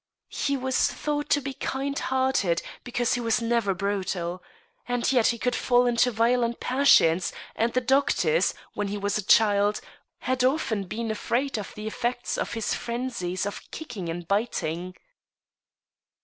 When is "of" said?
11.59-11.75, 12.35-12.53, 13.45-13.61